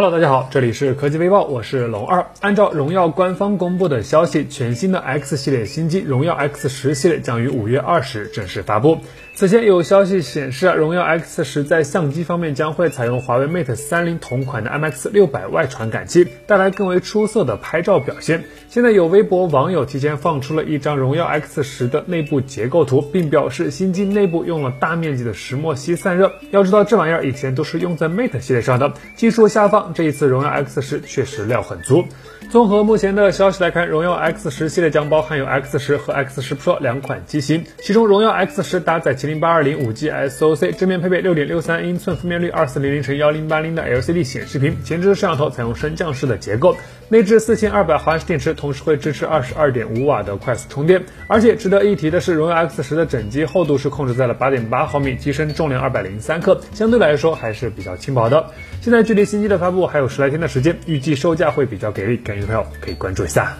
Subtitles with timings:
[0.00, 2.24] Hello，大家好，这里是科技微报，我是龙二。
[2.40, 8.98] 按照荣耀官方公布的消息，全新的 X 系列新机荣耀 X 十系列将于五月二十正式发布。
[9.34, 18.44] 此前有消息显示，荣耀 X 十在相机方面将会采用华为 Mate 三零同款的 IMX 六百外传感器，带来更为出色的拍照表现。
[18.68, 26.32] 现在有微博网友提前放出了一张荣耀 X 十的内部结构图，并表示新机内部用了大面积的石墨烯散热。
[26.52, 32.06] 要知道这玩意儿以前都是用在 Mate 系列上的，技术下放，这一次荣耀 X 十确实料很足。
[32.50, 46.74] 综合目前的消息来看，荣耀 X 十系列将包含有 X 十和 X 十 Pro 两款机型，其中荣耀 X 十搭载麒麟八二零五 G SoC，正面配备六点六三英寸分辨率二四零零乘幺零八零的 LCD 显示屏，前置摄像头采用升降式的结构，
[47.10, 51.04] 内置四千二百毫安时电池，同时会支持二十二点五瓦的快速充电。
[51.26, 58.46] 而且值得一提的是，荣耀 X 十的整机厚度是控制在了八点八毫米，机身重量二百零三克，相对来说还是比较轻薄的。
[58.80, 63.56] 现在距离新机的发布还有十来天的时间，预计售价会比较给力，感兴趣的朋友可以关注一下。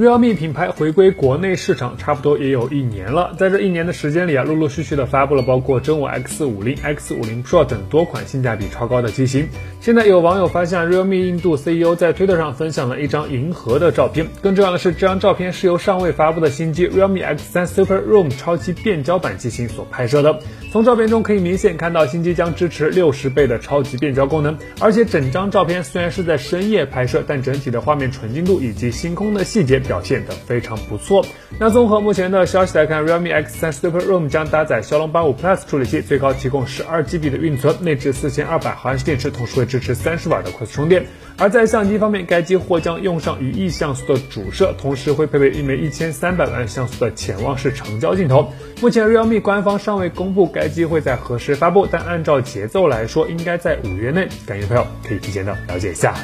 [0.00, 9.46] Realme 品牌回归国内市场差不多也有一年了，在这一年的时间里啊，陆陆续续的发布了包括真我 X 五零、X 五零 Pro 等多款性价比超高的机型。
[9.82, 20.38] 现在有网友发现，realme 印度 CEO 在推特上分享了一张银河的照片，更重要的是，这张照片是由尚未发布的新机 realme X3 Super Room 超级变焦版机型所拍摄的。
[20.72, 29.82] 从照片中可以明显看到，新机将支持六十倍的超级变焦功能，而且整张照片虽然是在深夜拍摄，但整体的画面纯净度以及星空的细节。
[29.90, 31.26] 表现的非常不错。
[31.58, 41.04] 那综合目前的消息来看，realme X3 Super Room 将搭载骁龙八五 Plus 处理器，最高提供十二 GB 的运存，内置四千二百毫安时电池，同时会支持三十瓦的快速充电。
[41.36, 48.52] 而在相机方面，该机或将用上一亿像素的主摄，同时会配备一枚一千三百万像素的潜望式长焦镜头。
[48.80, 54.28] 目前 realme 官方尚未公布该机会在何时发布，但按照节奏来说，应该在五月内。
[54.46, 56.14] 感兴趣的朋友可以提前的了解一下。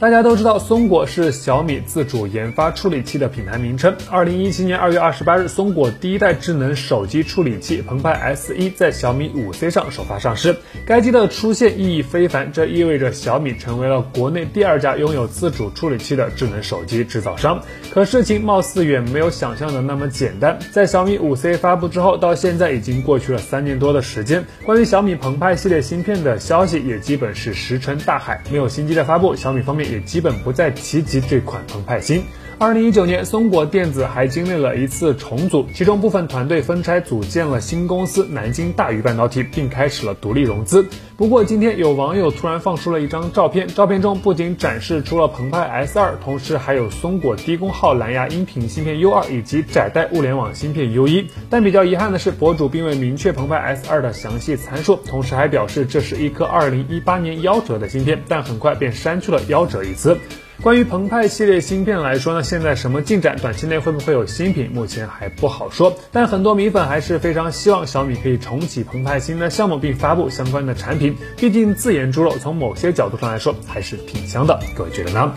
[0.00, 3.94] 大家都知道，松果是小米自主研发处理器的品牌名称。
[4.08, 10.56] 二零一七年二月二十八日，松果第一代智能手机处理器澎湃 S 一在小米五 C 上首发上市。
[10.86, 17.60] 该机的出现意义非凡，这意味着小米成为了国内第二家拥有自主处理器的智能手机制造商。
[17.92, 20.58] 可事情貌似远没有想象的那么简单。
[20.72, 28.42] 在小米五 C 发布之后，到现在已经过去了三年多的时间，关于小米澎湃系列芯片的消息也基本是石沉大海。
[28.50, 29.89] 没有新机的发布，小米方面。
[29.90, 32.22] 也基本不再提及这款澎湃芯。
[32.58, 40.86] 二零一九年，松果电子还经历了一次重组，其中部分团队分拆组建了新公司南京大鱼半导体，并开始了独立融资。
[41.20, 51.26] 不过，今天有网友突然放出了一张照片，照片中不仅展示出了澎湃 S 二，同时还有松果低功耗蓝牙音频芯片 U 二以及窄带物联网芯片 U 一。
[51.50, 60.16] 但比较遗憾的是，博主并未明确澎湃 S 二的详细参数，同时还表示这是一颗二零一八年夭折的芯片，但很快便删去了夭折一词。
[60.62, 63.38] 关于澎湃系列芯片来说呢，现在什么进展？
[63.40, 64.70] 短期内会不会有新品？
[64.74, 65.96] 目前还不好说。
[66.12, 71.09] 但很多米粉还是非常希望小米可以重启澎湃新的项目，并发布相关的产品。
[71.36, 74.58] 毕竟自研猪肉，从某些角度上来说还是挺香的。
[74.74, 75.32] 各位觉得呢？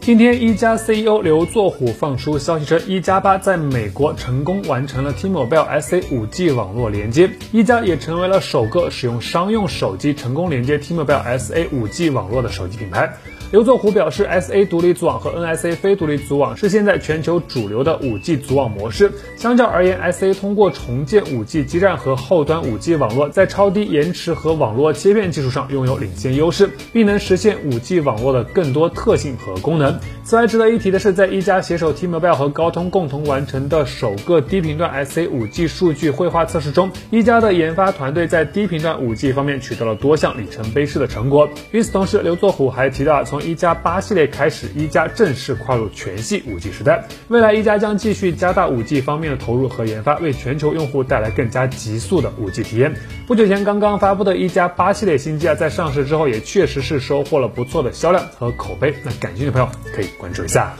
[0.00, 13.18] 今天，一加 CEO 刘作虎放出消息称，一加八在美国成功完成了 T-Mobile SA 5G 网络连接，一加也成为了首个使用商用手机成功连接 T-Mobile SA 5G 网络的手机品牌。
[13.50, 19.10] 刘作虎表示，SA 独立组网和 NSA 非独立组网是现在全球主流的 5G 组网模式。
[19.38, 29.98] 相较而言，SA 通过重建 5G 基站和后端 5G 网络，在超低延迟和网络切片技术上拥有领先优势，并能实现 5G 网络的更多特性和功能。
[30.24, 41.48] 此外，值得一提的是，在一加携手 T-Mobile 和高通共同完成的首个低频段 SA 5G 数据绘画测试中，一加的研发团队在低频段 5G 方面取得了多项里程碑式的成果。
[41.70, 47.04] 与此同时，刘作虎还提到，从从一加八系列开始，一加正式跨入全系五 G 时代。
[47.28, 52.92] 未来一加将继续加大五 G 方面的投入和研发，为全球用户带来更加极速的五 G 体验。
[53.28, 58.92] 不久前刚刚发布的一加八系列新机啊，在上市之后也确实是收获了不错的销量和口碑。
[59.04, 60.74] 那感兴趣的朋友可以关注一下。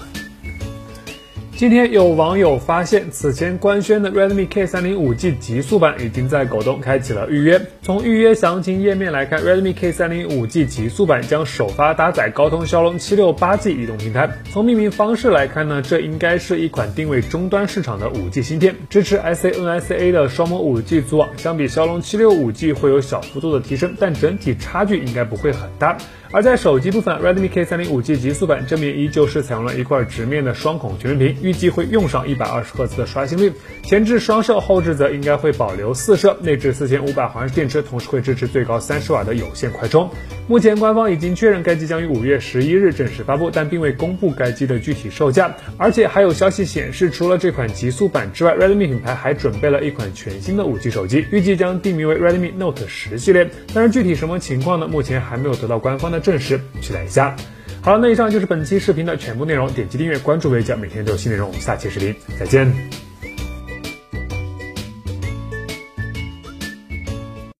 [1.59, 7.61] 今天有网友发现，此前官宣的 Redmi K30 5G 极速版已经在狗东开启了预约。
[7.83, 14.31] 从预约详情页面来看，Redmi K30 5G 极速版将首发搭载高通骁龙 768G 移动平台。
[14.53, 21.29] 从命名方式来看呢，这应该是一款定位终端市场的 5G 芯片，支持 SA NSA 的双模 5G 组网。
[21.39, 25.99] 相比骁龙 765G 会有小幅度的提升，但整体差距应该不会很大。
[26.31, 33.51] 而在手机部分，Redmi K30 5G 极速版正面依旧是采用了一块直面的双孔全面屏，预计会用上一百二十赫兹的刷新率，
[33.83, 40.11] 前置双摄，后置则应该会保留四摄，内置四千五百毫安时电池，同时会支持最高三十瓦的有线快充。
[40.47, 45.55] 目前官方已经确认该机将于五月十一日正式发布，但并未公布该机的具体售价。
[45.79, 53.51] 而且还有消息显示，除了这款极速版之外，Redmi 品牌还准备了一款全新的五 G 手机，预计将定名为 Redmi Note 十系列。
[53.75, 54.87] 但是具体什么情况呢？
[54.89, 57.35] 目前还没有得到官方的的证实，期待一下。
[57.81, 61.49] 好了，那以上就是本期视频的全部内容，点击订阅关注微教，每天都有新内容。
[61.49, 63.08] 我们下期视频再见。